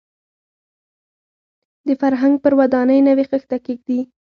د 1.87 1.89
فرهنګ 2.01 2.35
پر 2.43 2.53
ودانۍ 2.59 2.99
نوې 3.07 3.23
خښته 3.29 3.57
کېږدي. 3.65 3.99